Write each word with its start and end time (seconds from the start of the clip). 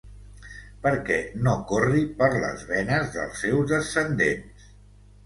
Perquè 0.85 1.17
no 1.47 1.53
corri 1.71 2.01
per 2.21 2.29
les 2.45 2.63
venes 2.71 3.13
dels 3.17 3.43
seus 3.45 3.69
descendents! 3.73 4.73